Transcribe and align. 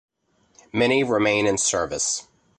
Many 0.73 1.03
remain 1.03 1.45
in 1.45 1.59
service. 1.59 2.27